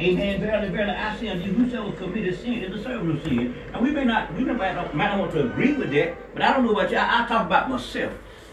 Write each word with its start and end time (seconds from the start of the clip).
Amen. 0.00 0.40
Verily, 0.40 0.68
verily, 0.68 0.92
I 0.92 1.16
say 1.16 1.28
unto 1.28 1.44
you, 1.44 1.52
whosoever 1.52 1.90
committed 1.92 2.38
sin 2.40 2.62
is 2.62 2.72
the 2.72 2.82
servant 2.84 3.18
of 3.18 3.24
sin. 3.24 3.54
And 3.72 3.82
we 3.82 3.90
may 3.90 4.04
not, 4.04 4.32
we 4.34 4.44
might 4.44 4.74
not, 4.74 4.94
might 4.94 5.08
not 5.08 5.18
want 5.18 5.32
to 5.32 5.50
agree 5.50 5.72
with 5.72 5.90
that, 5.90 6.34
but 6.34 6.42
I 6.42 6.52
don't 6.52 6.64
know 6.64 6.72
about 6.72 6.90
you. 6.92 6.98
I, 6.98 7.26
talk 7.26 7.46
about 7.46 7.68
myself. 7.68 8.12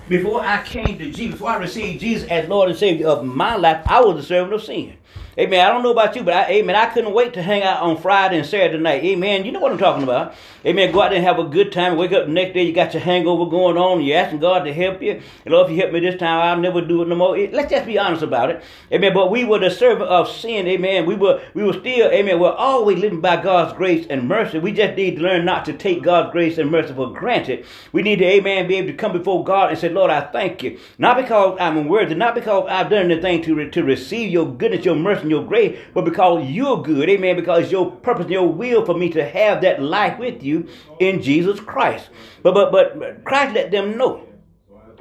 Before 0.09 0.41
I 0.41 0.63
came 0.63 0.97
to 0.97 1.11
Jesus, 1.11 1.33
before 1.33 1.49
I 1.49 1.57
received 1.57 1.99
Jesus 1.99 2.27
as 2.29 2.49
Lord 2.49 2.69
and 2.69 2.77
Savior 2.77 3.07
of 3.07 3.23
my 3.25 3.55
life, 3.55 3.85
I 3.85 4.01
was 4.01 4.17
the 4.17 4.23
servant 4.23 4.53
of 4.55 4.63
sin. 4.63 4.97
Amen. 5.37 5.65
I 5.65 5.69
don't 5.69 5.83
know 5.83 5.91
about 5.91 6.15
you, 6.15 6.23
but 6.23 6.33
I, 6.33 6.49
amen. 6.49 6.77
I 6.77 6.85
couldn't 6.85 7.13
wait 7.13 7.33
to 7.33 7.43
hang 7.43 7.61
out 7.61 7.81
on 7.81 7.97
Friday 7.97 8.37
and 8.37 8.45
Saturday 8.47 8.81
night. 8.81 9.03
Amen. 9.03 9.43
You 9.43 9.51
know 9.51 9.59
what 9.59 9.73
I'm 9.73 9.77
talking 9.77 10.03
about. 10.03 10.33
Amen. 10.65 10.93
Go 10.93 11.01
out 11.01 11.09
there 11.09 11.17
and 11.17 11.27
have 11.27 11.39
a 11.39 11.43
good 11.43 11.73
time. 11.73 11.97
Wake 11.97 12.13
up 12.13 12.27
the 12.27 12.31
next 12.31 12.53
day, 12.53 12.63
you 12.63 12.71
got 12.71 12.93
your 12.93 13.03
hangover 13.03 13.45
going 13.49 13.77
on. 13.77 14.01
You're 14.01 14.17
asking 14.17 14.39
God 14.39 14.63
to 14.63 14.73
help 14.73 15.01
you. 15.01 15.21
And 15.43 15.53
Lord, 15.53 15.69
if 15.69 15.75
you 15.75 15.81
help 15.81 15.91
me 15.91 15.99
this 15.99 16.17
time, 16.17 16.39
I'll 16.39 16.61
never 16.61 16.79
do 16.79 17.01
it 17.01 17.09
no 17.09 17.15
more. 17.15 17.35
Eh, 17.35 17.49
let's 17.51 17.69
just 17.69 17.85
be 17.85 17.99
honest 17.99 18.23
about 18.23 18.49
it. 18.49 18.63
Amen. 18.93 19.13
But 19.13 19.29
we 19.29 19.43
were 19.43 19.59
the 19.59 19.69
servant 19.69 20.09
of 20.09 20.31
sin. 20.31 20.67
Amen. 20.67 21.05
We 21.05 21.15
were, 21.15 21.41
we 21.53 21.63
were 21.63 21.73
still, 21.73 22.09
amen. 22.11 22.39
We're 22.39 22.53
always 22.53 22.97
living 22.99 23.19
by 23.19 23.35
God's 23.35 23.73
grace 23.73 24.07
and 24.09 24.29
mercy. 24.29 24.59
We 24.59 24.71
just 24.71 24.95
need 24.95 25.17
to 25.17 25.21
learn 25.21 25.43
not 25.43 25.65
to 25.65 25.73
take 25.73 26.01
God's 26.01 26.31
grace 26.31 26.57
and 26.57 26.71
mercy 26.71 26.93
for 26.93 27.11
granted. 27.11 27.65
We 27.91 28.03
need 28.03 28.19
to, 28.19 28.25
amen, 28.25 28.69
be 28.69 28.75
able 28.75 28.87
to 28.87 28.97
come 28.97 29.11
before 29.11 29.43
God 29.43 29.69
and 29.69 29.77
say, 29.77 29.89
Lord, 29.89 30.11
I 30.11 30.21
thank 30.21 30.63
you. 30.63 30.79
Not 30.97 31.17
because 31.17 31.57
I'm 31.59 31.89
worthy, 31.89 32.15
not 32.15 32.35
because 32.35 32.67
I've 32.69 32.89
done 32.89 33.11
anything 33.11 33.41
to, 33.43 33.69
to 33.69 33.83
receive 33.83 34.31
your 34.31 34.49
goodness, 34.49 34.85
your 34.85 34.95
mercy, 34.95 35.24
and 35.25 35.31
your 35.31 35.45
grace, 35.45 35.77
but 35.93 36.05
because 36.05 36.49
you're 36.49 36.81
good. 36.81 37.09
Amen. 37.09 37.35
Because 37.35 37.71
your 37.71 37.91
purpose 37.91 38.25
and 38.25 38.33
your 38.33 38.47
will 38.47 38.85
for 38.85 38.97
me 38.97 39.09
to 39.09 39.27
have 39.27 39.61
that 39.61 39.81
life 39.81 40.17
with 40.19 40.43
you 40.43 40.67
in 40.99 41.21
Jesus 41.21 41.59
Christ. 41.59 42.09
But 42.43 42.53
but 42.53 42.71
but 42.71 43.23
Christ 43.23 43.55
let 43.55 43.71
them 43.71 43.97
know. 43.97 44.27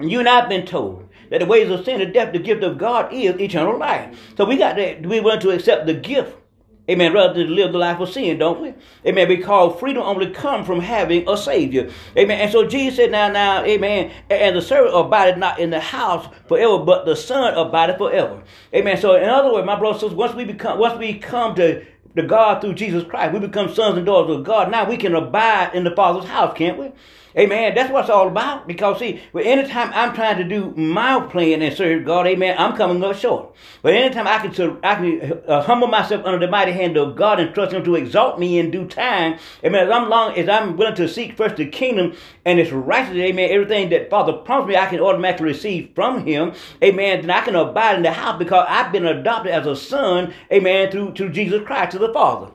You 0.01 0.19
and 0.19 0.29
I've 0.29 0.49
been 0.49 0.67
told 0.67 1.09
that 1.31 1.39
the 1.41 1.47
ways 1.47 1.71
of 1.71 1.85
sin 1.85 2.01
and 2.01 2.13
death, 2.13 2.33
the 2.33 2.39
gift 2.39 2.63
of 2.63 2.79
God 2.79 3.13
is 3.13 3.39
eternal 3.41 3.79
life. 3.79 4.35
So 4.37 4.45
we 4.45 4.57
got 4.57 4.75
to 4.75 5.01
we 5.07 5.21
want 5.21 5.43
to 5.43 5.51
accept 5.51 5.87
the 5.87 5.95
gift. 5.95 6.37
Amen. 6.89 7.15
Rather 7.15 7.33
than 7.33 7.55
live 7.55 7.73
the 7.73 7.79
life 7.79 7.99
of 7.99 8.11
sin, 8.11 8.39
don't 8.39 8.61
we? 8.61 8.75
Amen. 9.07 9.27
Because 9.27 9.79
freedom 9.81 10.03
only 10.03 10.31
comes 10.31 10.67
from 10.67 10.81
having 10.81 11.27
a 11.27 11.37
Savior. 11.37 11.91
Amen. 12.17 12.41
And 12.41 12.53
so 12.53 12.67
Jesus 12.67 12.97
said, 12.97 13.11
now, 13.11 13.29
now, 13.29 13.65
amen. 13.65 14.13
And 14.29 14.55
the 14.55 14.61
servant 14.61 14.95
abided 14.95 15.39
not 15.39 15.59
in 15.59 15.71
the 15.71 15.81
house 15.81 16.29
forever, 16.47 16.79
but 16.79 17.07
the 17.07 17.17
Son 17.17 17.55
abided 17.55 17.97
forever. 17.97 18.43
Amen. 18.75 18.99
So 18.99 19.17
in 19.17 19.29
other 19.29 19.51
words, 19.51 19.67
my 19.67 19.79
brothers 19.79 20.13
once 20.13 20.35
we 20.35 20.45
become, 20.45 20.79
once 20.79 20.99
we 20.99 21.19
come 21.19 21.55
to 21.55 21.87
the 22.15 22.23
God 22.23 22.61
through 22.61 22.75
Jesus 22.75 23.03
Christ, 23.05 23.33
we 23.33 23.41
become 23.41 23.73
sons 23.75 23.97
and 23.97 24.05
daughters 24.05 24.37
of 24.37 24.45
God. 24.45 24.71
Now 24.71 24.89
we 24.89 24.99
can 24.99 25.15
abide 25.15 25.75
in 25.75 25.85
the 25.85 25.91
Father's 25.91 26.29
house, 26.29 26.57
can't 26.57 26.79
we? 26.79 26.93
Amen. 27.37 27.75
That's 27.75 27.91
what 27.91 28.03
it's 28.03 28.11
all 28.11 28.29
about. 28.29 28.69
Because 28.69 29.01
see, 29.01 29.21
anytime 29.35 29.91
I'm 29.93 30.15
trying 30.15 30.39
to 30.39 30.45
do 30.45 30.73
my 30.77 31.19
plan 31.27 31.63
and 31.63 31.77
serve 31.77 32.05
God, 32.05 32.29
amen, 32.29 32.55
I'm 32.59 32.77
coming 32.77 33.03
up 33.03 33.17
short. 33.17 33.55
But 33.83 33.95
anytime 33.95 34.29
I 34.29 34.39
can, 34.39 34.79
I 34.85 34.95
can 34.95 35.41
uh, 35.49 35.63
humble 35.63 35.89
myself 35.89 36.25
under 36.25 36.39
the 36.39 36.51
mighty 36.51 36.71
hand 36.71 36.97
of 36.97 37.17
God 37.17 37.41
and 37.41 37.53
trust 37.53 37.73
Him 37.73 37.83
to 37.85 37.97
exalt 37.97 38.39
me 38.39 38.59
in 38.59 38.71
due 38.71 38.87
time, 38.87 39.39
amen. 39.65 39.87
As 39.87 39.91
I'm 39.91 40.09
long 40.09 40.37
as 40.37 40.49
I'm 40.49 40.77
willing 40.77 40.95
to 40.95 41.09
seek 41.09 41.37
first 41.37 41.57
the 41.57 41.67
kingdom 41.67 42.15
and 42.45 42.61
its 42.61 42.71
righteousness, 42.71 43.31
amen, 43.31 43.51
everything 43.51 43.89
that 43.89 44.11
Father 44.11 44.35
promised 44.35 44.69
me, 44.69 44.77
I 44.77 44.87
can 44.87 45.01
automatically 45.01 45.47
receive 45.47 45.91
from 45.97 46.25
Him, 46.25 46.53
amen. 46.85 47.23
Then 47.23 47.31
I 47.31 47.41
can 47.41 47.57
abide 47.57 47.97
in 47.97 48.03
the 48.05 48.13
house 48.13 48.39
because 48.39 48.65
I've 48.69 48.93
been 48.93 49.07
adopted 49.07 49.51
as 49.51 49.67
a 49.67 49.75
son, 49.75 50.33
amen, 50.53 50.93
through 50.93 51.15
to 51.15 51.29
Jesus 51.31 51.67
Christ 51.67 51.93
to 51.93 51.99
the 51.99 52.13
Father. 52.13 52.53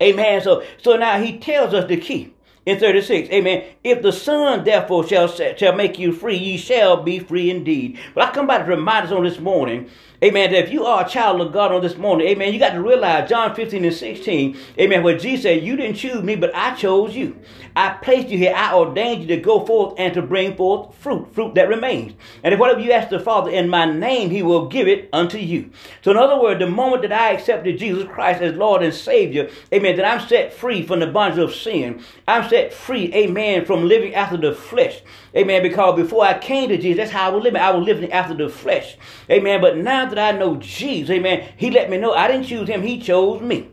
Amen. 0.00 0.40
So, 0.42 0.62
so 0.82 0.96
now 0.96 1.20
He 1.20 1.38
tells 1.38 1.74
us 1.74 1.88
the 1.88 1.96
key 1.96 2.32
in 2.66 2.78
36. 2.80 3.30
Amen. 3.30 3.64
If 3.82 4.02
the 4.02 4.12
Son 4.12 4.64
therefore 4.64 5.06
shall, 5.06 5.28
shall 5.28 5.74
make 5.74 5.98
you 5.98 6.12
free, 6.12 6.36
ye 6.36 6.56
shall 6.58 7.02
be 7.02 7.20
free 7.20 7.48
indeed. 7.48 7.98
But 8.14 8.28
I 8.28 8.32
come 8.32 8.46
by 8.46 8.58
to 8.58 8.64
remind 8.64 9.06
us 9.06 9.12
on 9.12 9.24
this 9.24 9.38
morning 9.38 9.88
Amen. 10.24 10.50
That 10.50 10.64
if 10.64 10.72
you 10.72 10.86
are 10.86 11.04
a 11.04 11.08
child 11.08 11.40
of 11.42 11.52
God 11.52 11.72
on 11.72 11.82
this 11.82 11.96
morning, 11.96 12.26
amen, 12.28 12.52
you 12.52 12.58
got 12.58 12.72
to 12.72 12.82
realize 12.82 13.28
John 13.28 13.54
15 13.54 13.84
and 13.84 13.94
16, 13.94 14.56
amen, 14.78 15.02
where 15.02 15.18
Jesus 15.18 15.42
said, 15.42 15.62
You 15.62 15.76
didn't 15.76 15.96
choose 15.96 16.22
me, 16.22 16.36
but 16.36 16.54
I 16.54 16.74
chose 16.74 17.14
you. 17.14 17.38
I 17.76 17.90
placed 17.90 18.28
you 18.28 18.38
here. 18.38 18.54
I 18.56 18.74
ordained 18.74 19.22
you 19.22 19.28
to 19.28 19.36
go 19.36 19.66
forth 19.66 19.94
and 19.98 20.14
to 20.14 20.22
bring 20.22 20.56
forth 20.56 20.94
fruit, 20.94 21.34
fruit 21.34 21.54
that 21.56 21.68
remains. 21.68 22.14
And 22.42 22.54
if 22.54 22.58
whatever 22.60 22.80
you 22.80 22.92
ask 22.92 23.10
the 23.10 23.20
Father 23.20 23.50
in 23.50 23.68
my 23.68 23.84
name, 23.84 24.30
he 24.30 24.42
will 24.42 24.68
give 24.68 24.88
it 24.88 25.10
unto 25.12 25.36
you. 25.36 25.70
So, 26.02 26.10
in 26.10 26.16
other 26.16 26.40
words, 26.40 26.60
the 26.60 26.70
moment 26.70 27.02
that 27.02 27.12
I 27.12 27.32
accepted 27.32 27.78
Jesus 27.78 28.08
Christ 28.08 28.40
as 28.40 28.56
Lord 28.56 28.82
and 28.82 28.94
Savior, 28.94 29.50
amen, 29.74 29.96
that 29.96 30.06
I'm 30.06 30.26
set 30.26 30.54
free 30.54 30.86
from 30.86 31.00
the 31.00 31.06
bondage 31.06 31.38
of 31.38 31.54
sin. 31.54 32.02
I'm 32.26 32.48
set 32.48 32.72
free, 32.72 33.12
amen, 33.12 33.66
from 33.66 33.86
living 33.86 34.14
after 34.14 34.38
the 34.38 34.54
flesh. 34.54 35.02
Amen. 35.36 35.62
Because 35.62 35.96
before 35.96 36.24
I 36.24 36.38
came 36.38 36.70
to 36.70 36.78
Jesus, 36.78 36.96
that's 36.96 37.10
how 37.10 37.30
I 37.30 37.34
was 37.34 37.44
living. 37.44 37.60
I 37.60 37.70
was 37.70 37.84
living 37.84 38.10
after 38.10 38.34
the 38.34 38.48
flesh. 38.48 38.96
Amen. 39.30 39.60
But 39.60 39.76
now 39.76 40.05
that 40.10 40.34
I 40.34 40.38
know 40.38 40.56
Jesus, 40.56 41.10
amen, 41.10 41.52
he 41.56 41.70
let 41.70 41.90
me 41.90 41.98
know 41.98 42.12
I 42.12 42.28
didn't 42.28 42.46
choose 42.46 42.68
him, 42.68 42.82
he 42.82 43.00
chose 43.00 43.40
me. 43.40 43.70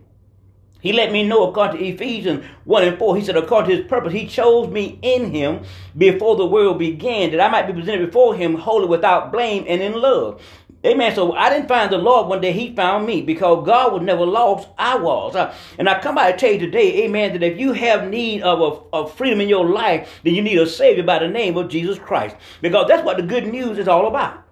He 0.81 0.91
let 0.91 1.13
me 1.13 1.25
know 1.25 1.49
according 1.49 1.77
to 1.77 1.85
Ephesians 1.85 2.43
1 2.65 2.83
and 2.83 2.99
4. 2.99 3.15
He 3.15 3.23
said, 3.23 3.37
according 3.37 3.69
to 3.69 3.77
his 3.77 3.87
purpose, 3.87 4.11
he 4.11 4.27
chose 4.27 4.69
me 4.69 4.99
in 5.01 5.31
him 5.31 5.63
before 5.97 6.35
the 6.35 6.45
world 6.45 6.77
began, 6.77 7.31
that 7.31 7.39
I 7.39 7.47
might 7.47 7.67
be 7.67 7.73
presented 7.73 8.05
before 8.05 8.35
him 8.35 8.55
holy 8.55 8.85
without 8.85 9.31
blame 9.31 9.63
and 9.65 9.81
in 9.81 9.93
love. 9.93 10.41
Amen. 10.85 11.15
So 11.15 11.31
I 11.31 11.49
didn't 11.49 11.69
find 11.69 11.89
the 11.89 11.97
Lord 11.97 12.27
one 12.27 12.41
day, 12.41 12.51
He 12.51 12.75
found 12.75 13.05
me 13.05 13.21
because 13.21 13.65
God 13.65 13.93
was 13.93 14.01
never 14.01 14.25
lost. 14.25 14.67
I 14.77 14.97
was. 14.97 15.33
Uh, 15.33 15.55
and 15.77 15.87
I 15.87 16.01
come 16.01 16.15
by 16.15 16.29
to 16.29 16.37
tell 16.37 16.51
you 16.51 16.59
today, 16.59 17.05
amen, 17.05 17.31
that 17.31 17.43
if 17.43 17.57
you 17.57 17.71
have 17.71 18.09
need 18.09 18.41
of, 18.41 18.61
of, 18.61 18.87
of 18.91 19.15
freedom 19.15 19.39
in 19.39 19.47
your 19.47 19.65
life, 19.65 20.19
then 20.23 20.35
you 20.35 20.41
need 20.41 20.59
a 20.59 20.67
Savior 20.67 21.03
by 21.03 21.19
the 21.19 21.29
name 21.29 21.55
of 21.55 21.69
Jesus 21.69 21.97
Christ. 21.97 22.35
Because 22.61 22.89
that's 22.89 23.05
what 23.05 23.15
the 23.15 23.23
good 23.23 23.47
news 23.47 23.77
is 23.77 23.87
all 23.87 24.07
about. 24.07 24.42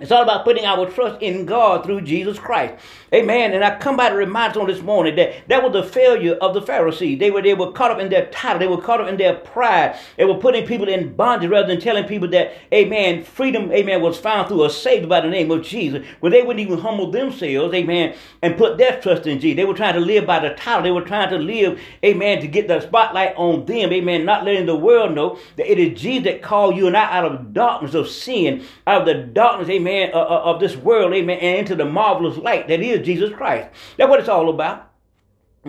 It's 0.00 0.10
all 0.10 0.22
about 0.22 0.44
putting 0.44 0.64
our 0.64 0.88
trust 0.90 1.20
in 1.20 1.44
God 1.44 1.84
through 1.84 2.00
Jesus 2.00 2.38
Christ. 2.38 2.82
Amen. 3.12 3.52
And 3.52 3.62
I 3.62 3.76
come 3.78 3.96
by 3.96 4.08
to 4.08 4.14
remind 4.14 4.56
on 4.56 4.66
this 4.66 4.80
morning 4.80 5.16
that 5.16 5.46
that 5.48 5.62
was 5.62 5.72
the 5.72 5.82
failure 5.82 6.34
of 6.34 6.54
the 6.54 6.62
Pharisees. 6.62 7.18
They 7.18 7.30
were, 7.30 7.42
they 7.42 7.52
were 7.52 7.72
caught 7.72 7.90
up 7.90 7.98
in 7.98 8.08
their 8.08 8.26
title. 8.26 8.58
They 8.58 8.66
were 8.66 8.80
caught 8.80 9.02
up 9.02 9.08
in 9.08 9.18
their 9.18 9.34
pride. 9.34 9.98
They 10.16 10.24
were 10.24 10.38
putting 10.38 10.66
people 10.66 10.88
in 10.88 11.14
bondage 11.14 11.50
rather 11.50 11.66
than 11.66 11.80
telling 11.80 12.04
people 12.04 12.28
that, 12.28 12.52
amen, 12.72 13.24
freedom, 13.24 13.70
amen, 13.72 14.00
was 14.00 14.18
found 14.18 14.48
through 14.48 14.64
a 14.64 14.70
Savior 14.70 15.06
by 15.06 15.20
the 15.20 15.28
name 15.28 15.50
of 15.50 15.62
Jesus. 15.62 16.06
When 16.20 16.32
they 16.32 16.42
wouldn't 16.42 16.64
even 16.64 16.78
humble 16.78 17.10
themselves, 17.10 17.74
amen, 17.74 18.14
and 18.40 18.56
put 18.56 18.78
their 18.78 19.00
trust 19.02 19.26
in 19.26 19.38
Jesus. 19.38 19.56
They 19.56 19.64
were 19.66 19.74
trying 19.74 19.94
to 19.94 20.00
live 20.00 20.24
by 20.24 20.38
the 20.38 20.54
title. 20.54 20.82
They 20.82 20.90
were 20.90 21.02
trying 21.02 21.30
to 21.30 21.38
live, 21.38 21.78
amen, 22.02 22.40
to 22.40 22.48
get 22.48 22.68
the 22.68 22.80
spotlight 22.80 23.34
on 23.36 23.66
them, 23.66 23.92
amen, 23.92 24.24
not 24.24 24.44
letting 24.44 24.66
the 24.66 24.76
world 24.76 25.14
know 25.14 25.38
that 25.56 25.70
it 25.70 25.78
is 25.78 26.00
Jesus 26.00 26.24
that 26.24 26.42
called 26.42 26.76
you 26.76 26.86
and 26.86 26.96
I 26.96 27.18
out 27.18 27.26
of 27.26 27.52
darkness 27.52 27.94
of 27.94 28.08
sin, 28.08 28.64
out 28.86 29.02
of 29.02 29.06
the 29.06 29.14
darkness, 29.14 29.68
amen 29.68 29.89
amen, 29.90 30.10
uh, 30.14 30.18
uh, 30.18 30.42
of 30.44 30.60
this 30.60 30.76
world, 30.76 31.12
amen, 31.12 31.38
and 31.38 31.58
into 31.58 31.74
the 31.74 31.84
marvelous 31.84 32.36
light 32.38 32.68
that 32.68 32.80
is 32.80 33.04
Jesus 33.04 33.32
Christ. 33.32 33.68
That's 33.96 34.08
what 34.08 34.20
it's 34.20 34.28
all 34.28 34.48
about. 34.48 34.89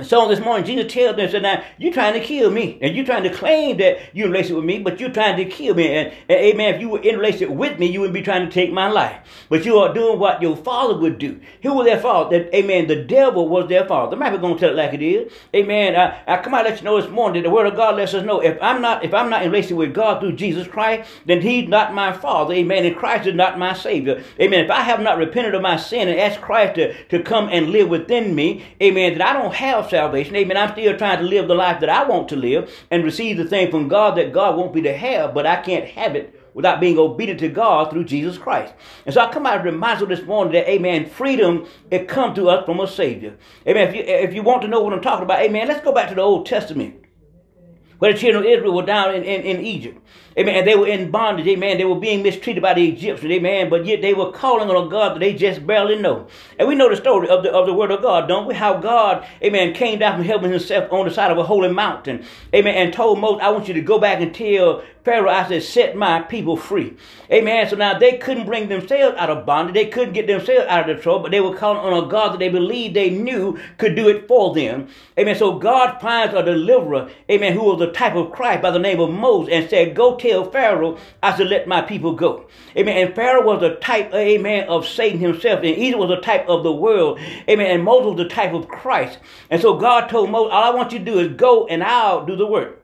So 0.04 0.30
this 0.30 0.40
morning, 0.40 0.66
Jesus 0.66 0.94
tells 0.94 1.18
them, 1.18 1.30
said, 1.30 1.42
now, 1.42 1.66
you're 1.78 1.92
trying 1.92 2.14
to 2.14 2.22
kill 2.22 2.50
me. 2.50 2.80
And 2.82 2.96
you're 2.96 3.04
trying 3.04 3.24
to 3.24 3.30
claim 3.30 3.76
that 3.80 4.00
you're 4.14 4.28
in 4.28 4.32
relationship 4.32 4.56
with 4.56 4.66
me, 4.66 4.80
but 4.80 5.02
you're 5.02 5.12
trying 5.12 5.36
to 5.36 5.44
kill 5.44 5.76
me. 5.76 5.86
And, 5.94 6.14
and, 6.30 6.40
amen, 6.40 6.76
if 6.76 6.80
you 6.80 6.88
were 6.88 7.02
in 7.02 7.18
relationship 7.18 7.50
with 7.50 7.78
me, 7.78 7.88
you 7.88 8.00
wouldn't 8.00 8.14
be 8.14 8.22
trying 8.22 8.46
to 8.46 8.52
take 8.54 8.72
my 8.72 8.88
life. 8.88 9.20
But 9.50 9.66
you 9.66 9.80
are 9.80 9.94
doing 9.94 10.18
what 10.18 10.42
your 10.42 10.56
father 10.56 10.98
would 10.98 11.18
do. 11.18 11.42
Who 11.64 11.74
was 11.74 11.88
their 11.88 12.00
father? 12.00 12.40
That, 12.40 12.56
amen, 12.56 12.88
the 12.88 13.04
devil 13.04 13.50
was 13.50 13.68
their 13.68 13.86
father. 13.86 14.12
The 14.12 14.22
Bible 14.22 14.38
going 14.38 14.54
to 14.54 14.60
tell 14.62 14.70
it 14.70 14.78
like 14.78 14.94
it 14.94 15.02
is. 15.02 15.34
Amen. 15.54 15.98
I, 15.98 16.24
I 16.26 16.42
come 16.42 16.54
out 16.54 16.64
let 16.64 16.78
you 16.78 16.86
know 16.86 17.02
this 17.02 17.12
morning 17.12 17.44
that 17.44 17.50
the 17.50 17.54
word 17.54 17.68
of 17.68 17.76
God 17.76 17.98
lets 17.98 18.14
us 18.14 18.24
know 18.24 18.40
if 18.40 18.58
I'm 18.62 18.82
not, 18.82 19.04
if 19.04 19.14
I'm 19.14 19.30
not 19.30 19.42
in 19.42 19.52
relationship 19.52 19.78
with 19.78 19.94
God 19.94 20.22
through 20.22 20.38
Jesus 20.38 20.70
Christ, 20.70 21.10
then 21.26 21.42
he's 21.42 21.68
not 21.68 21.94
my 21.94 22.14
father. 22.14 22.54
Amen. 22.54 22.86
And 22.86 22.96
Christ 22.96 23.28
is 23.28 23.36
not 23.36 23.60
my 23.60 23.74
savior. 23.74 24.24
Amen. 24.40 24.64
If 24.64 24.72
I 24.72 24.84
have 24.84 25.02
not 25.02 25.18
repented 25.18 25.54
of 25.54 25.62
my 25.62 25.76
sin 25.76 26.08
and 26.08 26.18
asked 26.18 26.40
Christ 26.40 26.76
to, 26.76 27.04
to 27.08 27.22
come 27.22 27.50
and 27.50 27.72
live 27.72 27.90
within 27.90 28.34
me, 28.34 28.64
amen, 28.82 29.18
that 29.18 29.28
I 29.28 29.34
don't 29.34 29.54
have 29.54 29.81
of 29.86 29.90
salvation. 29.90 30.36
Amen. 30.36 30.58
I'm 30.58 30.72
still 30.72 30.98
trying 30.98 31.20
to 31.20 31.26
live 31.26 31.48
the 31.48 31.56
life 31.56 31.80
that 31.82 31.90
I 31.90 32.04
want 32.04 32.30
to 32.30 32.36
live 32.36 32.72
and 32.90 33.04
receive 33.04 33.38
the 33.38 33.46
thing 33.46 33.72
from 33.72 33.88
God 33.88 34.18
that 34.18 34.34
God 34.34 34.58
wants 34.58 34.76
me 34.76 34.82
to 34.84 34.96
have, 34.96 35.34
but 35.34 35.46
I 35.46 35.62
can't 35.62 35.86
have 35.86 36.16
it 36.16 36.38
without 36.54 36.82
being 36.82 36.98
obedient 36.98 37.40
to 37.40 37.50
God 37.50 37.90
through 37.90 38.04
Jesus 38.04 38.38
Christ. 38.38 38.74
And 39.06 39.14
so 39.14 39.22
I 39.22 39.32
come 39.32 39.46
out 39.46 39.56
and 39.56 39.66
remind 39.66 40.02
you 40.02 40.08
this 40.08 40.24
morning 40.26 40.54
that, 40.54 40.70
amen, 40.70 41.10
freedom, 41.10 41.66
it 41.90 42.08
comes 42.08 42.36
to 42.36 42.50
us 42.50 42.66
from 42.66 42.80
a 42.80 42.88
Savior. 42.88 43.38
Amen. 43.68 43.90
If 43.90 43.96
you, 43.96 44.02
if 44.02 44.34
you 44.34 44.44
want 44.44 44.62
to 44.64 44.68
know 44.68 44.82
what 44.82 44.94
I'm 44.94 45.02
talking 45.02 45.24
about, 45.24 45.42
amen, 45.42 45.68
let's 45.68 45.84
go 45.84 45.94
back 45.94 46.10
to 46.10 46.16
the 46.16 46.22
Old 46.22 46.46
Testament 46.46 47.02
where 48.02 48.12
the 48.12 48.18
children 48.18 48.44
of 48.44 48.50
Israel 48.50 48.74
were 48.74 48.86
down 48.86 49.14
in, 49.14 49.24
in, 49.24 49.42
in 49.42 49.64
Egypt. 49.64 50.04
Amen. 50.38 50.64
They 50.64 50.76
were 50.76 50.88
in 50.88 51.12
bondage. 51.12 51.48
Amen. 51.48 51.78
They 51.78 51.86
were 51.86 52.00
being 52.00 52.24
mistreated 52.24 52.64
by 52.64 52.74
the 52.74 52.88
Egyptians. 52.88 53.32
Amen. 53.32 53.70
But 53.70 53.86
yet 53.86 54.02
they 54.02 54.14
were 54.14 54.32
calling 54.32 54.70
on 54.70 54.88
a 54.88 54.90
God 54.90 55.16
that 55.16 55.20
they 55.20 55.34
just 55.34 55.66
barely 55.68 55.98
know. 55.98 56.28
And 56.58 56.68
we 56.68 56.76
know 56.76 56.90
the 56.90 56.96
story 56.96 57.28
of 57.28 57.44
the, 57.44 57.52
of 57.52 57.66
the 57.66 57.74
word 57.74 57.92
of 57.92 58.02
God, 58.02 58.28
don't 58.28 58.48
we? 58.48 58.54
How 58.54 58.78
God, 58.78 59.26
amen, 59.44 59.74
came 59.74 60.00
down 60.00 60.18
from 60.18 60.26
heaven 60.26 60.52
himself 60.52 60.92
on 60.92 61.06
the 61.06 61.14
side 61.14 61.32
of 61.32 61.38
a 61.38 61.44
holy 61.44 61.72
mountain. 61.72 62.26
Amen. 62.56 62.76
And 62.76 62.94
told 62.94 63.20
Moses, 63.20 63.44
I 63.44 63.50
want 63.50 63.68
you 63.68 63.74
to 63.74 63.82
go 63.82 64.00
back 64.00 64.22
and 64.22 64.34
tell 64.34 64.84
Pharaoh, 65.04 65.32
I 65.32 65.48
said, 65.48 65.64
set 65.64 65.96
my 65.96 66.22
people 66.22 66.56
free. 66.56 66.96
Amen. 67.32 67.68
So 67.68 67.76
now 67.76 67.98
they 67.98 68.18
couldn't 68.18 68.46
bring 68.46 68.70
themselves 68.70 69.18
out 69.18 69.32
of 69.32 69.48
bondage. 69.48 69.74
They 69.74 69.88
couldn't 69.88 70.14
get 70.14 70.28
themselves 70.28 70.68
out 70.68 70.88
of 70.88 70.96
the 70.96 71.02
trouble, 71.02 71.22
but 71.22 71.32
they 71.32 71.42
were 71.42 71.56
calling 71.56 71.80
on 71.80 72.04
a 72.04 72.08
God 72.08 72.34
that 72.34 72.40
they 72.40 72.50
believed 72.50 72.96
they 72.96 73.10
knew 73.10 73.60
could 73.80 73.96
do 73.96 74.10
it 74.10 74.28
for 74.28 74.54
them. 74.54 74.90
Amen. 75.18 75.36
So 75.36 75.58
God 75.58 76.00
finds 76.00 76.36
a 76.36 76.44
deliverer, 76.44 77.10
amen, 77.30 77.54
who 77.54 77.64
was 77.64 77.80
the 77.80 77.92
type 77.92 78.16
of 78.16 78.32
Christ 78.32 78.62
by 78.62 78.70
the 78.70 78.80
name 78.80 79.00
of 79.00 79.10
Moses 79.10 79.54
and 79.54 79.70
said, 79.70 79.96
Go 79.96 80.16
tell 80.22 80.50
Pharaoh 80.50 80.98
I 81.22 81.36
should 81.36 81.48
let 81.48 81.68
my 81.68 81.82
people 81.82 82.14
go. 82.14 82.48
Amen. 82.78 82.98
And 82.98 83.16
Pharaoh 83.16 83.46
was 83.46 83.64
a 83.64 83.76
type, 83.76 84.14
amen, 84.14 84.68
of 84.70 84.88
Satan 84.88 85.20
himself. 85.20 85.60
And 85.60 85.78
Egypt 85.78 86.00
was 86.00 86.12
a 86.12 86.22
type 86.22 86.48
of 86.48 86.64
the 86.64 86.72
world. 86.72 87.20
Amen. 87.50 87.68
And 87.72 87.84
Moses 87.84 88.08
was 88.08 88.18
the 88.18 88.30
type 88.30 88.54
of 88.54 88.68
Christ. 88.68 89.20
And 89.50 89.62
so 89.62 89.78
God 89.78 90.08
told 90.08 90.30
Moses, 90.30 90.52
All 90.54 90.64
I 90.64 90.76
want 90.76 90.92
you 90.92 91.00
to 91.00 91.06
do 91.06 91.20
is 91.20 91.36
go 91.36 91.68
and 91.68 91.84
I'll 91.84 92.26
do 92.26 92.36
the 92.36 92.48
work. 92.48 92.81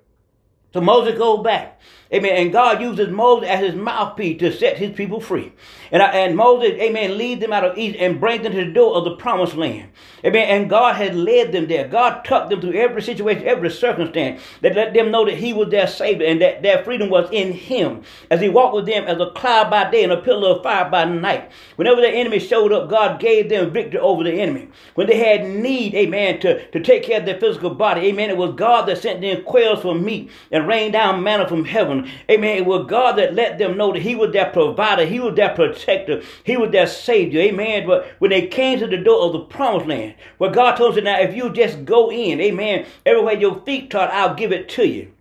So 0.77 0.81
Moses 0.81 1.17
goes 1.17 1.43
back. 1.43 1.77
Amen. 2.13 2.35
And 2.37 2.53
God 2.53 2.81
uses 2.81 3.09
Moses 3.09 3.49
as 3.49 3.59
his 3.59 3.75
mouthpiece 3.75 4.39
to 4.39 4.51
set 4.53 4.77
his 4.77 4.95
people 4.95 5.19
free. 5.19 5.51
And, 5.91 6.01
and 6.01 6.37
Moses, 6.37 6.71
amen, 6.79 7.17
leads 7.17 7.41
them 7.41 7.51
out 7.51 7.65
of 7.65 7.77
Egypt 7.77 8.01
and 8.01 8.19
brings 8.19 8.43
them 8.43 8.53
to 8.53 8.65
the 8.65 8.71
door 8.71 8.95
of 8.95 9.03
the 9.03 9.15
promised 9.17 9.55
land. 9.55 9.89
Amen. 10.23 10.47
And 10.47 10.69
God 10.69 10.95
had 10.95 11.15
led 11.15 11.51
them 11.51 11.67
there. 11.67 11.87
God 11.87 12.23
took 12.23 12.49
them 12.49 12.61
through 12.61 12.73
every 12.73 13.01
situation, 13.01 13.45
every 13.45 13.69
circumstance 13.69 14.41
that 14.61 14.75
let 14.75 14.93
them 14.93 15.11
know 15.11 15.25
that 15.25 15.35
he 15.35 15.51
was 15.53 15.69
their 15.69 15.87
savior 15.87 16.25
and 16.25 16.41
that 16.41 16.61
their 16.63 16.83
freedom 16.83 17.09
was 17.09 17.29
in 17.31 17.51
him. 17.51 18.03
As 18.31 18.39
he 18.39 18.49
walked 18.49 18.75
with 18.75 18.85
them 18.85 19.03
as 19.05 19.19
a 19.19 19.31
cloud 19.31 19.69
by 19.69 19.89
day 19.89 20.03
and 20.03 20.13
a 20.13 20.21
pillar 20.21 20.51
of 20.51 20.63
fire 20.63 20.89
by 20.89 21.03
night. 21.05 21.51
Whenever 21.75 22.01
the 22.01 22.09
enemy 22.09 22.39
showed 22.39 22.71
up, 22.71 22.89
God 22.89 23.19
gave 23.19 23.49
them 23.49 23.71
victory 23.71 23.99
over 23.99 24.23
the 24.23 24.33
enemy. 24.33 24.69
When 24.95 25.07
they 25.07 25.17
had 25.17 25.45
need, 25.47 25.93
amen, 25.93 26.39
to, 26.41 26.69
to 26.71 26.79
take 26.81 27.03
care 27.03 27.19
of 27.19 27.25
their 27.25 27.39
physical 27.39 27.71
body, 27.71 28.07
amen, 28.07 28.29
it 28.29 28.37
was 28.37 28.55
God 28.55 28.87
that 28.87 28.99
sent 28.99 29.21
them 29.21 29.43
quails 29.43 29.81
for 29.81 29.93
meat 29.93 30.31
and 30.51 30.66
rained 30.67 30.93
down 30.93 31.23
manna 31.23 31.47
from 31.47 31.65
heaven 31.65 32.09
Amen. 32.29 32.57
It 32.57 32.65
was 32.65 32.87
God 32.87 33.17
that 33.17 33.35
let 33.35 33.57
them 33.57 33.77
know 33.77 33.93
that 33.93 34.01
He 34.01 34.15
was 34.15 34.31
their 34.33 34.49
provider. 34.49 35.05
He 35.05 35.19
was 35.19 35.35
their 35.35 35.53
protector. 35.53 36.21
He 36.43 36.57
was 36.57 36.71
their 36.71 36.87
savior. 36.87 37.41
Amen. 37.41 37.87
But 37.87 38.07
when 38.19 38.31
they 38.31 38.47
came 38.47 38.79
to 38.79 38.87
the 38.87 38.97
door 38.97 39.21
of 39.25 39.33
the 39.33 39.39
promised 39.41 39.87
land, 39.87 40.15
where 40.37 40.51
God 40.51 40.75
told 40.75 40.95
them, 40.95 41.05
now 41.05 41.19
if 41.19 41.35
you 41.35 41.51
just 41.51 41.85
go 41.85 42.11
in, 42.11 42.41
amen, 42.41 42.85
everywhere 43.05 43.35
your 43.35 43.61
feet 43.61 43.89
trod, 43.89 44.09
I'll 44.11 44.35
give 44.35 44.51
it 44.51 44.69
to 44.69 44.87
you. 44.87 45.11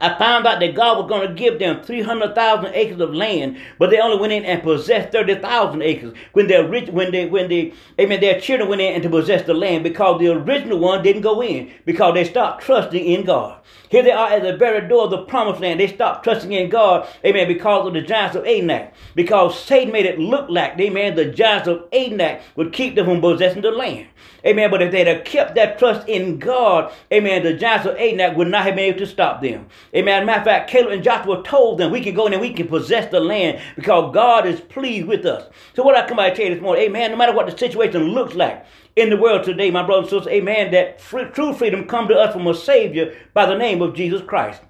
I 0.00 0.18
found 0.18 0.46
out 0.46 0.60
that 0.60 0.74
God 0.74 0.98
was 0.98 1.08
going 1.08 1.26
to 1.26 1.34
give 1.34 1.58
them 1.58 1.82
300,000 1.82 2.74
acres 2.74 3.00
of 3.00 3.14
land, 3.14 3.58
but 3.78 3.90
they 3.90 3.98
only 3.98 4.18
went 4.18 4.32
in 4.32 4.44
and 4.44 4.62
possessed 4.62 5.12
30,000 5.12 5.80
acres. 5.80 6.12
When 6.32 6.48
their 6.48 6.68
rich, 6.68 6.90
when 6.90 7.12
they, 7.12 7.26
when 7.26 7.48
they, 7.48 7.72
amen, 7.98 8.20
their 8.20 8.38
children 8.40 8.68
went 8.68 8.82
in 8.82 8.94
and 8.94 9.02
to 9.02 9.08
possess 9.08 9.46
the 9.46 9.54
land 9.54 9.84
because 9.84 10.20
the 10.20 10.28
original 10.28 10.78
one 10.78 11.02
didn't 11.02 11.22
go 11.22 11.42
in 11.42 11.72
because 11.86 12.14
they 12.14 12.24
stopped 12.24 12.62
trusting 12.62 13.04
in 13.04 13.24
God. 13.24 13.60
Here 13.88 14.02
they 14.02 14.10
are 14.10 14.30
at 14.30 14.42
the 14.42 14.56
very 14.56 14.86
door 14.86 15.04
of 15.04 15.10
the 15.10 15.22
promised 15.22 15.60
land. 15.60 15.80
They 15.80 15.86
stopped 15.86 16.24
trusting 16.24 16.52
in 16.52 16.68
God, 16.68 17.08
amen, 17.24 17.48
because 17.48 17.86
of 17.86 17.94
the 17.94 18.02
giants 18.02 18.36
of 18.36 18.44
Anak. 18.44 18.92
Because 19.14 19.58
Satan 19.58 19.92
made 19.92 20.06
it 20.06 20.18
look 20.18 20.50
like, 20.50 20.78
amen, 20.78 21.14
the 21.14 21.26
giants 21.26 21.68
of 21.68 21.84
Anak 21.92 22.42
would 22.56 22.72
keep 22.72 22.96
them 22.96 23.06
from 23.06 23.20
possessing 23.20 23.62
the 23.62 23.70
land. 23.70 24.08
Amen. 24.44 24.70
But 24.70 24.82
if 24.82 24.92
they'd 24.92 25.06
have 25.08 25.24
kept 25.24 25.56
that 25.56 25.78
trust 25.78 26.08
in 26.08 26.38
God, 26.38 26.92
amen, 27.12 27.42
the 27.42 27.54
giants 27.54 27.86
of 27.86 27.96
Anak 27.96 28.36
would 28.36 28.48
not 28.48 28.64
have 28.64 28.76
been 28.76 28.84
able 28.84 29.00
to 29.00 29.06
stop 29.06 29.42
them. 29.42 29.66
Amen. 29.96 30.26
Matter 30.26 30.40
of 30.40 30.44
fact, 30.44 30.70
Caleb 30.70 30.92
and 30.92 31.02
Joshua 31.02 31.42
told 31.42 31.78
them 31.78 31.90
we 31.90 32.02
can 32.02 32.14
go 32.14 32.26
in 32.26 32.34
and 32.34 32.42
we 32.42 32.52
can 32.52 32.68
possess 32.68 33.10
the 33.10 33.18
land 33.18 33.62
because 33.76 34.12
God 34.12 34.46
is 34.46 34.60
pleased 34.60 35.06
with 35.06 35.24
us. 35.24 35.50
So 35.74 35.82
what 35.82 35.96
I 35.96 36.06
come 36.06 36.18
out 36.18 36.28
to 36.28 36.34
tell 36.34 36.44
you 36.46 36.54
this 36.54 36.62
morning, 36.62 36.84
amen, 36.84 37.12
no 37.12 37.16
matter 37.16 37.32
what 37.32 37.46
the 37.46 37.56
situation 37.56 38.02
looks 38.08 38.34
like, 38.34 38.66
in 38.96 39.10
the 39.10 39.16
world 39.16 39.44
today, 39.44 39.70
my 39.70 39.82
brothers 39.82 40.12
and 40.12 40.22
sisters, 40.22 40.34
amen, 40.34 40.70
that 40.72 41.00
free, 41.00 41.24
true 41.26 41.54
freedom 41.54 41.86
come 41.86 42.08
to 42.08 42.14
us 42.14 42.32
from 42.34 42.46
a 42.46 42.54
Savior 42.54 43.16
by 43.32 43.46
the 43.46 43.56
name 43.56 43.80
of 43.80 43.94
Jesus 43.94 44.22
Christ. 44.22 44.60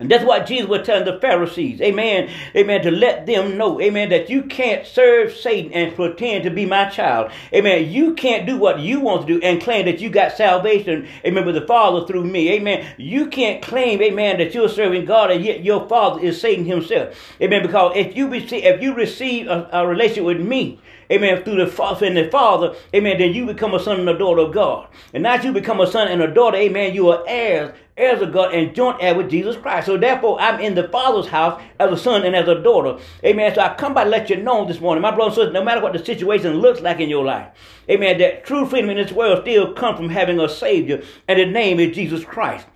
And 0.00 0.10
that's 0.10 0.24
what 0.24 0.46
Jesus 0.46 0.68
was 0.68 0.84
telling 0.84 1.04
the 1.04 1.20
Pharisees, 1.20 1.80
amen, 1.80 2.28
amen, 2.56 2.82
to 2.82 2.90
let 2.90 3.24
them 3.24 3.56
know, 3.56 3.80
amen, 3.80 4.08
that 4.08 4.28
you 4.28 4.42
can't 4.42 4.84
serve 4.84 5.32
Satan 5.32 5.72
and 5.72 5.94
pretend 5.94 6.42
to 6.42 6.50
be 6.50 6.66
my 6.66 6.88
child. 6.88 7.30
Amen. 7.54 7.88
You 7.88 8.14
can't 8.14 8.44
do 8.44 8.58
what 8.58 8.80
you 8.80 8.98
want 8.98 9.24
to 9.24 9.34
do 9.38 9.46
and 9.46 9.62
claim 9.62 9.84
that 9.86 10.00
you 10.00 10.10
got 10.10 10.32
salvation, 10.32 11.06
amen, 11.24 11.46
with 11.46 11.54
the 11.54 11.66
Father 11.66 12.04
through 12.04 12.24
me. 12.24 12.50
Amen. 12.50 12.84
You 12.96 13.28
can't 13.28 13.62
claim, 13.62 14.02
amen, 14.02 14.38
that 14.38 14.54
you're 14.54 14.68
serving 14.68 15.04
God 15.04 15.30
and 15.30 15.44
yet 15.44 15.62
your 15.62 15.88
Father 15.88 16.20
is 16.20 16.40
Satan 16.40 16.64
himself. 16.64 17.14
Amen. 17.40 17.62
Because 17.62 17.92
if 17.94 18.16
you 18.16 18.28
receive, 18.28 18.64
if 18.64 18.82
you 18.82 18.94
receive 18.94 19.46
a, 19.46 19.68
a 19.72 19.86
relationship 19.86 20.24
with 20.24 20.40
me, 20.40 20.80
amen, 21.12 21.44
through 21.44 21.64
the 21.64 21.70
Father 21.70 22.06
and 22.06 22.16
the 22.16 22.28
Father, 22.28 22.74
amen, 22.92 23.18
then 23.18 23.34
you 23.34 23.46
become 23.46 23.72
a 23.72 23.78
son 23.78 24.00
and 24.00 24.08
a 24.08 24.18
daughter 24.18 24.40
of 24.40 24.52
God. 24.52 24.88
And 25.14 25.22
now 25.22 25.40
you 25.40 25.52
become 25.52 25.80
a 25.80 25.86
son 25.86 26.08
and 26.08 26.22
a 26.22 26.32
daughter, 26.32 26.56
amen, 26.56 26.94
you 26.94 27.10
are 27.10 27.22
heirs 27.28 27.76
heirs 27.96 28.22
of 28.22 28.32
God 28.32 28.54
and 28.54 28.74
joint 28.74 28.98
heir 29.00 29.14
with 29.14 29.30
Jesus 29.30 29.56
Christ. 29.56 29.86
So 29.86 29.96
therefore, 29.96 30.40
I'm 30.40 30.60
in 30.60 30.74
the 30.74 30.88
Father's 30.88 31.26
house 31.26 31.62
as 31.78 31.92
a 31.92 31.96
son 31.96 32.24
and 32.24 32.34
as 32.34 32.48
a 32.48 32.62
daughter. 32.62 33.02
Amen. 33.24 33.54
So 33.54 33.60
I 33.60 33.74
come 33.74 33.94
by 33.94 34.04
let 34.04 34.30
you 34.30 34.36
know 34.36 34.64
this 34.64 34.80
morning, 34.80 35.02
my 35.02 35.14
brothers 35.14 35.36
and 35.36 35.46
sisters, 35.46 35.54
no 35.54 35.64
matter 35.64 35.82
what 35.82 35.92
the 35.92 36.04
situation 36.04 36.54
looks 36.54 36.80
like 36.80 37.00
in 37.00 37.10
your 37.10 37.24
life, 37.24 37.48
amen, 37.90 38.18
that 38.18 38.44
true 38.44 38.66
freedom 38.66 38.90
in 38.90 38.96
this 38.96 39.12
world 39.12 39.42
still 39.42 39.74
comes 39.74 39.98
from 39.98 40.08
having 40.08 40.40
a 40.40 40.48
Savior, 40.48 41.02
and 41.28 41.38
His 41.38 41.52
name 41.52 41.80
is 41.80 41.94
Jesus 41.94 42.24
Christ. 42.24 42.66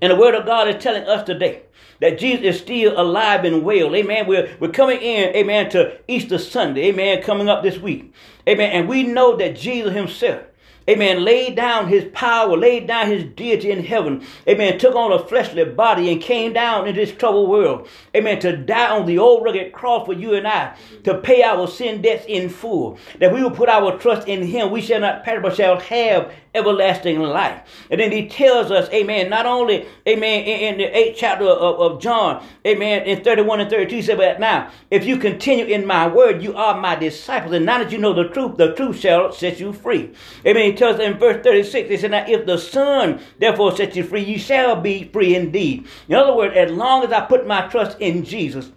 And 0.00 0.10
the 0.10 0.16
Word 0.16 0.34
of 0.34 0.46
God 0.46 0.66
is 0.68 0.82
telling 0.82 1.04
us 1.04 1.24
today 1.24 1.62
that 2.00 2.18
Jesus 2.18 2.44
is 2.44 2.58
still 2.58 3.00
alive 3.00 3.44
and 3.44 3.62
well. 3.62 3.94
Amen. 3.94 4.26
We're, 4.26 4.56
we're 4.58 4.72
coming 4.72 5.00
in, 5.00 5.34
amen, 5.36 5.70
to 5.70 5.96
Easter 6.08 6.38
Sunday. 6.38 6.88
Amen. 6.88 7.22
Coming 7.22 7.48
up 7.48 7.62
this 7.62 7.78
week. 7.78 8.12
Amen. 8.48 8.72
And 8.72 8.88
we 8.88 9.04
know 9.04 9.36
that 9.36 9.56
Jesus 9.56 9.94
Himself 9.94 10.42
amen, 10.88 11.24
laid 11.24 11.56
down 11.56 11.88
his 11.88 12.04
power, 12.12 12.56
laid 12.56 12.86
down 12.86 13.08
his 13.08 13.24
deity 13.24 13.70
in 13.70 13.84
heaven, 13.84 14.24
amen, 14.48 14.78
took 14.78 14.94
on 14.94 15.12
a 15.12 15.18
fleshly 15.18 15.64
body 15.64 16.12
and 16.12 16.20
came 16.20 16.52
down 16.52 16.86
into 16.86 17.00
this 17.00 17.16
troubled 17.16 17.48
world, 17.48 17.88
amen, 18.14 18.40
to 18.40 18.56
die 18.56 18.90
on 18.90 19.06
the 19.06 19.18
old 19.18 19.44
rugged 19.44 19.72
cross 19.72 20.06
for 20.06 20.12
you 20.12 20.34
and 20.34 20.46
I, 20.46 20.76
to 21.04 21.18
pay 21.18 21.42
our 21.42 21.66
sin 21.66 22.02
debts 22.02 22.24
in 22.26 22.48
full, 22.48 22.98
that 23.18 23.32
we 23.32 23.42
will 23.42 23.50
put 23.50 23.68
our 23.68 23.98
trust 23.98 24.28
in 24.28 24.42
him, 24.42 24.70
we 24.70 24.80
shall 24.80 25.00
not 25.00 25.24
perish 25.24 25.42
but 25.42 25.56
shall 25.56 25.78
have 25.80 26.32
everlasting 26.54 27.18
life. 27.20 27.86
And 27.90 28.00
then 28.00 28.12
he 28.12 28.28
tells 28.28 28.70
us, 28.70 28.88
amen, 28.90 29.30
not 29.30 29.46
only, 29.46 29.86
amen, 30.06 30.44
in, 30.44 30.74
in 30.74 30.78
the 30.78 30.96
eighth 30.96 31.16
chapter 31.18 31.44
of, 31.44 31.80
of, 31.80 32.00
John, 32.00 32.44
amen, 32.66 33.04
in 33.04 33.24
31 33.24 33.60
and 33.60 33.70
32, 33.70 33.96
he 33.96 34.02
said, 34.02 34.18
but 34.18 34.38
now, 34.38 34.70
if 34.90 35.04
you 35.04 35.16
continue 35.16 35.64
in 35.64 35.86
my 35.86 36.06
word, 36.06 36.42
you 36.42 36.54
are 36.54 36.78
my 36.78 36.94
disciples. 36.94 37.54
And 37.54 37.64
now 37.64 37.78
that 37.78 37.92
you 37.92 37.98
know 37.98 38.12
the 38.12 38.28
truth, 38.28 38.56
the 38.56 38.74
truth 38.74 38.98
shall 38.98 39.32
set 39.32 39.60
you 39.60 39.72
free. 39.72 40.12
Amen. 40.46 40.71
Tells 40.72 41.00
in 41.00 41.18
verse 41.18 41.42
36, 41.42 41.88
he 41.88 41.96
said, 41.96 42.10
now 42.12 42.24
if 42.26 42.46
the 42.46 42.58
Son 42.58 43.20
therefore 43.38 43.76
sets 43.76 43.96
you 43.96 44.04
free, 44.04 44.22
you 44.22 44.38
shall 44.38 44.76
be 44.80 45.04
free 45.04 45.34
indeed. 45.34 45.86
In 46.08 46.14
other 46.14 46.34
words, 46.34 46.54
as 46.56 46.70
long 46.70 47.04
as 47.04 47.12
I 47.12 47.20
put 47.20 47.46
my 47.46 47.68
trust 47.68 48.00
in 48.00 48.24
Jesus, 48.24 48.70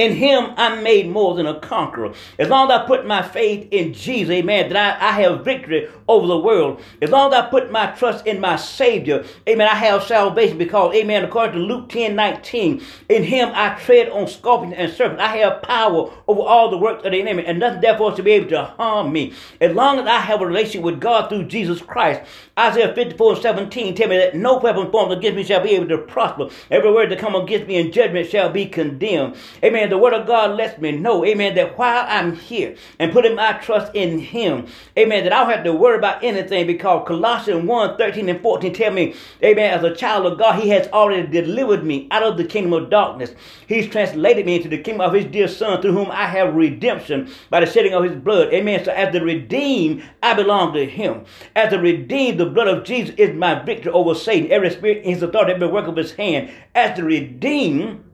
in 0.00 0.12
him 0.16 0.54
I'm 0.56 0.82
made 0.82 1.10
more 1.10 1.34
than 1.34 1.46
a 1.46 1.60
conqueror. 1.60 2.14
As 2.38 2.48
long 2.48 2.70
as 2.70 2.80
I 2.80 2.86
put 2.86 3.06
my 3.06 3.20
faith 3.20 3.68
in 3.70 3.92
Jesus, 3.92 4.30
amen, 4.30 4.72
that 4.72 5.02
I, 5.02 5.08
I 5.08 5.12
have 5.20 5.44
victory 5.44 5.90
over 6.08 6.26
the 6.26 6.38
world. 6.38 6.80
As 7.02 7.10
long 7.10 7.32
as 7.32 7.38
I 7.38 7.50
put 7.50 7.70
my 7.70 7.88
trust 7.88 8.26
in 8.26 8.40
my 8.40 8.56
Savior, 8.56 9.24
amen, 9.46 9.68
I 9.68 9.74
have 9.74 10.02
salvation 10.04 10.56
because, 10.56 10.94
amen, 10.94 11.24
according 11.24 11.56
to 11.56 11.60
Luke 11.60 11.90
10 11.90 12.16
19, 12.16 12.82
in 13.10 13.22
him 13.22 13.50
I 13.52 13.78
tread 13.78 14.08
on 14.08 14.26
scorpions 14.26 14.74
and 14.78 14.90
serpents. 14.90 15.22
I 15.22 15.36
have 15.36 15.60
power 15.60 16.10
over 16.26 16.40
all 16.40 16.70
the 16.70 16.78
works 16.78 17.04
of 17.04 17.12
the 17.12 17.20
enemy, 17.20 17.44
and 17.44 17.58
nothing 17.58 17.82
therefore 17.82 18.14
to 18.16 18.22
be 18.22 18.32
able 18.32 18.48
to 18.50 18.64
harm 18.64 19.12
me. 19.12 19.34
As 19.60 19.74
long 19.74 19.98
as 19.98 20.06
I 20.06 20.20
have 20.20 20.40
a 20.40 20.46
relationship 20.46 20.82
with 20.82 21.00
God 21.00 21.28
through 21.28 21.44
Jesus 21.44 21.82
Christ, 21.82 22.22
Isaiah 22.58 22.94
54 22.94 23.36
17 23.36 23.94
tell 23.94 24.08
me 24.08 24.16
that 24.16 24.34
no 24.34 24.56
weapon 24.58 24.90
formed 24.90 25.12
against 25.12 25.36
me 25.36 25.44
shall 25.44 25.62
be 25.62 25.70
able 25.70 25.88
to 25.88 25.98
prosper. 25.98 26.48
Every 26.70 26.90
word 26.90 27.10
that 27.10 27.18
come 27.18 27.34
against 27.34 27.66
me 27.66 27.76
in 27.76 27.92
judgment 27.92 28.30
shall 28.30 28.48
be 28.48 28.64
condemned. 28.64 29.36
Amen. 29.62 29.89
The 29.90 29.98
word 29.98 30.14
of 30.14 30.26
God 30.26 30.56
lets 30.56 30.80
me 30.80 30.92
know, 30.92 31.24
amen, 31.24 31.54
that 31.56 31.76
while 31.76 32.06
I'm 32.08 32.36
here 32.36 32.76
and 32.98 33.12
putting 33.12 33.34
my 33.34 33.54
trust 33.54 33.94
in 33.94 34.18
Him, 34.18 34.66
amen, 34.96 35.24
that 35.24 35.32
I 35.32 35.40
don't 35.40 35.50
have 35.50 35.64
to 35.64 35.72
worry 35.72 35.98
about 35.98 36.22
anything 36.22 36.66
because 36.66 37.06
Colossians 37.06 37.66
1 37.66 37.96
13 37.96 38.28
and 38.28 38.40
14 38.40 38.72
tell 38.72 38.92
me, 38.92 39.14
amen, 39.42 39.72
as 39.72 39.84
a 39.84 39.94
child 39.94 40.26
of 40.26 40.38
God, 40.38 40.60
He 40.60 40.68
has 40.70 40.86
already 40.88 41.26
delivered 41.26 41.84
me 41.84 42.08
out 42.10 42.22
of 42.22 42.36
the 42.36 42.44
kingdom 42.44 42.72
of 42.72 42.90
darkness. 42.90 43.34
He's 43.66 43.88
translated 43.88 44.46
me 44.46 44.56
into 44.56 44.68
the 44.68 44.78
kingdom 44.78 45.00
of 45.00 45.12
His 45.12 45.26
dear 45.26 45.48
Son, 45.48 45.82
through 45.82 45.92
whom 45.92 46.10
I 46.10 46.26
have 46.26 46.54
redemption 46.54 47.30
by 47.50 47.60
the 47.60 47.66
shedding 47.66 47.94
of 47.94 48.04
His 48.04 48.16
blood. 48.16 48.52
Amen. 48.52 48.84
So 48.84 48.92
as 48.92 49.12
the 49.12 49.20
redeemed, 49.20 50.02
I 50.22 50.34
belong 50.34 50.72
to 50.74 50.86
Him. 50.86 51.24
As 51.56 51.70
the 51.70 51.78
redeemed, 51.78 52.38
the 52.38 52.46
blood 52.46 52.68
of 52.68 52.84
Jesus 52.84 53.14
is 53.16 53.34
my 53.36 53.62
victory 53.62 53.92
over 53.92 54.14
Satan. 54.14 54.50
Every 54.50 54.70
spirit 54.70 55.04
in 55.04 55.14
His 55.14 55.22
authority, 55.22 55.52
every 55.52 55.68
work 55.68 55.86
of 55.86 55.96
His 55.96 56.12
hand. 56.12 56.50
As 56.74 56.96
the 56.96 57.04
redeemed, 57.04 58.04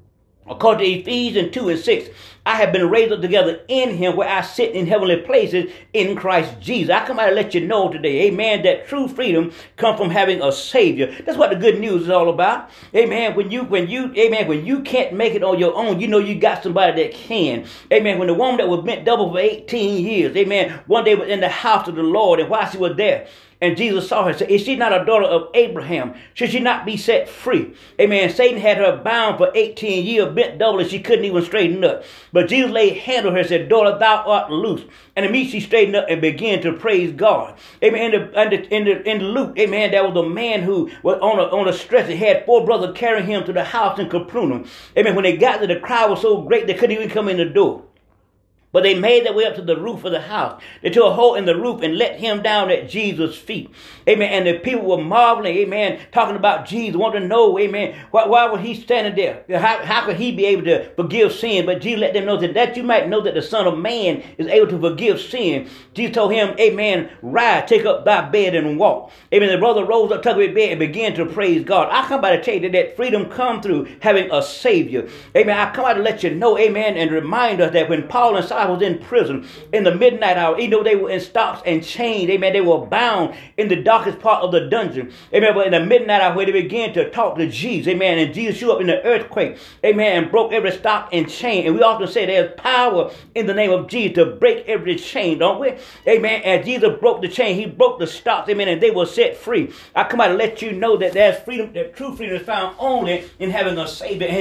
According 0.49 0.87
to 0.87 1.01
Ephesians 1.01 1.53
2 1.55 1.69
and 1.71 1.79
6, 1.79 2.09
I 2.47 2.55
have 2.55 2.73
been 2.73 2.89
raised 2.89 3.13
up 3.13 3.21
together 3.21 3.61
in 3.67 3.91
him 3.91 4.15
where 4.15 4.29
I 4.29 4.41
sit 4.41 4.71
in 4.73 4.87
heavenly 4.87 5.17
places 5.17 5.73
in 5.93 6.15
Christ 6.15 6.61
Jesus. 6.61 6.95
I 6.95 7.05
come 7.05 7.19
out 7.19 7.29
to 7.29 7.35
let 7.35 7.55
you 7.55 7.67
know 7.67 7.91
today, 7.91 8.29
amen, 8.29 8.63
that 8.63 8.87
true 8.87 9.09
freedom 9.09 9.53
comes 9.77 9.99
from 9.99 10.11
having 10.11 10.41
a 10.41 10.53
savior. 10.53 11.13
That's 11.27 11.37
what 11.37 11.51
the 11.51 11.57
good 11.57 11.81
news 11.81 12.05
is 12.05 12.11
all 12.11 12.29
about. 12.29 12.71
Amen. 12.95 13.35
When 13.35 13.51
you, 13.51 13.65
when 13.65 13.89
you, 13.89 14.15
amen, 14.15 14.47
when 14.47 14.65
you 14.65 14.83
can't 14.83 15.13
make 15.13 15.35
it 15.35 15.43
on 15.43 15.59
your 15.59 15.75
own, 15.75 15.99
you 15.99 16.07
know 16.07 16.19
you 16.19 16.39
got 16.39 16.63
somebody 16.63 17.03
that 17.03 17.15
can. 17.15 17.67
Amen. 17.93 18.17
When 18.21 18.29
the 18.29 18.35
woman 18.35 18.59
that 18.59 18.69
was 18.69 18.85
bent 18.85 19.05
double 19.05 19.33
for 19.33 19.41
18 19.41 20.07
years, 20.07 20.37
amen, 20.37 20.81
one 20.87 21.03
day 21.03 21.17
was 21.17 21.29
in 21.29 21.41
the 21.41 21.49
house 21.49 21.89
of 21.89 21.97
the 21.97 22.05
Lord, 22.05 22.39
and 22.39 22.49
while 22.49 22.71
she 22.71 22.79
was 22.79 22.97
there, 22.97 23.27
and 23.61 23.77
Jesus 23.77 24.09
saw 24.09 24.25
her 24.25 24.31
and 24.31 24.39
said, 24.39 24.51
Is 24.51 24.63
she 24.63 24.77
not 24.77 24.93
a 24.93 25.05
daughter 25.05 25.25
of 25.25 25.49
Abraham? 25.55 26.15
Should 26.35 26.51
she 26.51 26.61
not 26.61 26.85
be 26.85 26.97
set 26.97 27.29
free? 27.29 27.75
Amen. 27.99 28.29
Satan 28.29 28.61
had 28.61 28.77
her 28.77 29.01
bound 29.03 29.39
for 29.39 29.51
18 29.55 30.05
years, 30.05 30.35
bent 30.35 30.59
double, 30.59 30.81
and 30.81 30.91
she 30.91 31.01
couldn't 31.01 31.25
even 31.25 31.43
straighten 31.43 31.83
up. 31.83 32.05
But 32.37 32.49
Jesus 32.49 32.71
laid 32.71 32.99
hand 32.99 33.27
on 33.27 33.33
her 33.33 33.39
and 33.39 33.49
said, 33.49 33.71
Daughter, 33.71 33.97
thou 33.99 34.23
art 34.27 34.51
loose. 34.51 34.83
And 35.17 35.25
immediately 35.25 35.59
she 35.59 35.67
straightened 35.67 35.97
up 35.97 36.05
and 36.11 36.21
began 36.21 36.61
to 36.61 36.75
praise 36.75 37.11
God. 37.15 37.55
Amen. 37.83 38.13
In 38.13 38.31
the, 38.31 38.43
in 38.43 38.51
the, 38.51 38.75
in 38.75 38.85
the, 38.85 39.11
in 39.11 39.19
Luke, 39.29 39.59
amen, 39.59 39.93
there 39.93 40.07
was 40.07 40.23
a 40.23 40.29
man 40.29 40.61
who 40.61 40.91
was 41.03 41.19
on 41.23 41.39
a, 41.39 41.45
on 41.45 41.67
a 41.67 41.73
stretcher. 41.73 42.09
He 42.09 42.19
had 42.19 42.45
four 42.45 42.67
brothers 42.67 42.95
carrying 42.95 43.25
him 43.25 43.45
to 43.45 43.55
the 43.55 43.65
house 43.65 43.99
in 43.99 44.11
Capernaum. 44.11 44.69
Amen. 44.99 45.15
When 45.15 45.23
they 45.23 45.39
got 45.39 45.61
there, 45.61 45.69
the 45.69 45.81
crowd 45.81 46.11
was 46.11 46.21
so 46.21 46.43
great 46.43 46.67
they 46.67 46.75
couldn't 46.75 46.95
even 46.95 47.09
come 47.09 47.31
in 47.31 47.39
the 47.39 47.47
door. 47.47 47.85
But 48.77 48.83
they 48.83 48.93
made 48.93 49.25
their 49.25 49.33
way 49.33 49.47
up 49.47 49.55
to 49.55 49.63
the 49.63 49.81
roof 49.81 50.05
of 50.05 50.13
the 50.13 50.21
house. 50.21 50.61
They 50.83 50.91
took 50.91 51.07
a 51.07 51.15
hole 51.15 51.35
in 51.35 51.47
the 51.47 51.59
roof 51.59 51.81
and 51.81 51.97
let 51.97 52.21
him 52.21 52.43
down 52.43 52.71
at 52.71 52.91
Jesus' 52.91 53.35
feet. 53.35 53.71
Amen. 54.07 54.31
And 54.31 54.47
the 54.47 54.61
people 54.61 54.85
were 54.85 55.03
marveling, 55.03 55.57
amen, 55.57 55.99
talking 56.13 56.37
about 56.37 56.67
Jesus, 56.67 56.95
wanting 56.95 57.23
to 57.23 57.27
know, 57.27 57.59
amen, 57.59 57.99
why, 58.11 58.27
why 58.27 58.45
was 58.45 58.61
he 58.61 58.75
standing 58.75 59.15
there? 59.17 59.45
How, 59.59 59.83
how 59.83 60.05
could 60.05 60.19
he 60.19 60.31
be 60.31 60.45
able 60.45 60.65
to 60.65 60.91
forgive 60.95 61.33
sin? 61.33 61.65
But 61.65 61.81
Jesus 61.81 62.03
let 62.03 62.13
them 62.13 62.27
know 62.27 62.37
that, 62.37 62.53
that 62.53 62.77
you 62.77 62.83
might 62.83 63.09
know 63.09 63.23
that 63.23 63.33
the 63.33 63.41
Son 63.41 63.67
of 63.67 63.79
Man 63.79 64.23
is 64.37 64.47
able 64.47 64.69
to 64.69 64.79
forgive 64.79 65.23
sin. 65.23 65.71
Jesus 65.95 66.15
told 66.15 66.33
him, 66.33 66.55
amen, 66.61 67.09
rise, 67.23 67.67
take 67.67 67.87
up 67.87 68.05
thy 68.05 68.29
bed 68.29 68.55
and 68.55 68.79
walk. 68.79 69.11
Amen. 69.33 69.49
The 69.49 69.57
brother 69.57 69.87
rose 69.87 70.13
up, 70.13 70.23
took 70.23 70.35
up 70.35 70.39
his 70.39 70.55
bed, 70.55 70.73
and 70.73 70.79
began 70.79 71.15
to 71.15 71.25
praise 71.25 71.65
God. 71.65 71.89
I 71.91 72.07
come 72.07 72.21
by 72.21 72.37
to 72.37 72.43
tell 72.43 72.55
you 72.55 72.61
that, 72.61 72.73
that 72.73 72.97
freedom 72.97 73.31
come 73.31 73.63
through 73.63 73.89
having 74.01 74.31
a 74.31 74.43
Savior. 74.43 75.09
Amen. 75.35 75.57
I 75.57 75.73
come 75.73 75.87
out 75.87 75.95
to 75.95 76.03
let 76.03 76.23
you 76.23 76.35
know, 76.35 76.59
amen, 76.59 76.99
and 76.99 77.11
remind 77.11 77.63
us 77.63 77.73
that 77.73 77.89
when 77.89 78.07
Paul 78.07 78.37
and 78.37 78.47
Silas 78.47 78.66
was 78.69 78.83
in 78.83 78.99
prison 78.99 79.47
in 79.73 79.85
the 79.85 79.95
midnight 79.95 80.37
hour, 80.37 80.59
even 80.59 80.71
though 80.71 80.83
they 80.83 80.97
were 80.97 81.11
in 81.11 81.21
stocks 81.21 81.63
and 81.67 81.85
chains, 81.85 82.31
amen, 82.31 82.53
they 82.53 82.61
were 82.61 82.87
bound 82.87 83.35
in 83.57 83.69
the 83.69 83.77
darkest 83.77 84.21
part 84.21 84.43
of 84.43 84.53
the 84.53 84.69
dungeon, 84.69 85.13
amen, 85.33 85.55
but 85.55 85.67
in 85.67 85.73
the 85.73 85.85
midnight 85.85 86.21
hour 86.21 86.35
where 86.35 86.47
they 86.47 86.53
began 86.53 86.93
to 86.95 87.11
talk 87.11 87.37
to 87.37 87.49
Jesus, 87.49 87.89
amen, 87.89 88.19
and 88.19 88.35
Jesus 88.35 88.59
showed 88.59 88.77
up 88.77 88.81
in 88.81 88.87
the 88.87 89.03
earthquake, 89.05 89.59
amen, 89.85 90.23
and 90.23 90.31
broke 90.31 90.53
every 90.53 90.73
stock 90.73 91.09
and 91.13 91.29
chain. 91.29 91.67
And 91.67 91.75
we 91.75 91.83
often 91.83 92.09
say 92.09 92.27
there's 92.27 92.55
power 92.57 93.11
in 93.35 93.47
the 93.47 93.55
name 93.55 93.71
of 93.71 93.89
Jesus 93.89 94.17
to 94.17 94.27
break 94.27 94.67
every 94.67 94.97
chain, 94.97 95.39
don't 95.39 95.61
we? 95.61 95.75
Amen. 96.07 96.43
As 96.43 96.65
Jesus 96.65 96.99
broke 97.01 97.23
the 97.23 97.29
chain, 97.29 97.57
he 97.57 97.67
broke 97.67 97.99
the 97.99 98.07
stocks, 98.07 98.49
amen, 98.49 98.69
and 98.69 98.83
they 98.83 98.91
were 98.91 99.07
set 99.07 99.37
free. 99.37 99.73
I 99.95 100.05
come 100.05 100.21
out 100.21 100.29
to 100.29 100.35
let 100.35 100.63
you 100.63 100.73
know 100.73 100.97
that 100.97 101.13
there's 101.13 101.43
freedom, 101.43 101.73
that 101.75 101.97
true 101.97 102.15
freedom 102.15 102.37
is 102.37 102.47
found 102.47 102.77
only 102.79 103.25
in 103.39 103.51
having 103.51 103.79
a 103.79 103.87
Savior. 103.87 104.29